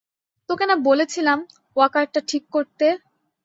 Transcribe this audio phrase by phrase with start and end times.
[0.49, 1.39] তোকে না বলেছিলাম
[1.77, 2.87] ওয়াকারটা ঠিক করতে?